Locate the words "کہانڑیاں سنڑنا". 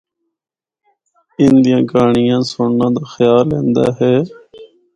1.89-2.87